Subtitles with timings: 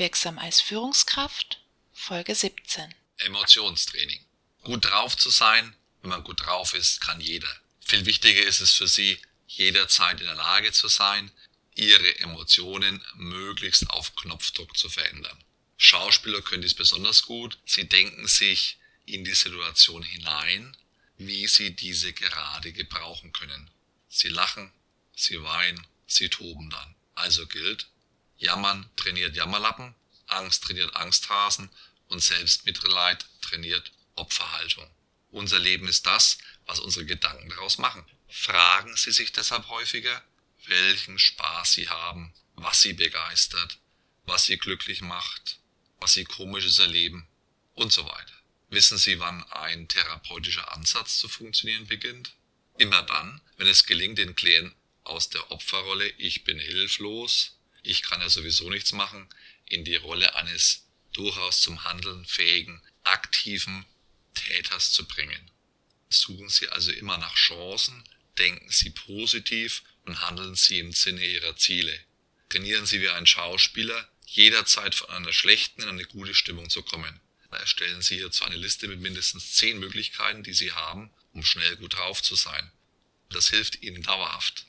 [0.00, 1.60] Wirksam als Führungskraft,
[1.92, 2.94] Folge 17.
[3.18, 4.24] Emotionstraining.
[4.62, 7.54] Gut drauf zu sein, wenn man gut drauf ist, kann jeder.
[7.84, 11.30] Viel wichtiger ist es für Sie, jederzeit in der Lage zu sein,
[11.74, 15.44] Ihre Emotionen möglichst auf Knopfdruck zu verändern.
[15.76, 17.58] Schauspieler können dies besonders gut.
[17.66, 20.74] Sie denken sich in die Situation hinein,
[21.18, 23.70] wie sie diese gerade gebrauchen können.
[24.08, 24.72] Sie lachen,
[25.14, 26.94] sie weinen, sie toben dann.
[27.14, 27.86] Also gilt,
[28.40, 29.94] Jammern trainiert Jammerlappen,
[30.26, 31.70] Angst trainiert Angsthasen
[32.08, 34.90] und Selbstmitleid trainiert Opferhaltung.
[35.30, 38.04] Unser Leben ist das, was unsere Gedanken daraus machen.
[38.28, 40.24] Fragen Sie sich deshalb häufiger,
[40.66, 43.78] welchen Spaß Sie haben, was Sie begeistert,
[44.24, 45.58] was Sie glücklich macht,
[46.00, 47.28] was Sie komisches erleben
[47.74, 48.34] und so weiter.
[48.70, 52.32] Wissen Sie, wann ein therapeutischer Ansatz zu funktionieren beginnt?
[52.78, 58.20] Immer dann, wenn es gelingt, den Klienten aus der Opferrolle Ich bin hilflos ich kann
[58.20, 59.28] ja sowieso nichts machen,
[59.66, 63.84] in die Rolle eines durchaus zum Handeln fähigen, aktiven
[64.34, 65.50] Täters zu bringen.
[66.08, 68.04] Suchen Sie also immer nach Chancen,
[68.38, 71.98] denken Sie positiv und handeln Sie im Sinne Ihrer Ziele.
[72.48, 77.20] Trainieren Sie wie ein Schauspieler, jederzeit von einer schlechten in eine gute Stimmung zu kommen.
[77.50, 81.94] Erstellen Sie hierzu eine Liste mit mindestens zehn Möglichkeiten, die Sie haben, um schnell gut
[81.94, 82.70] drauf zu sein.
[83.30, 84.66] Das hilft Ihnen dauerhaft.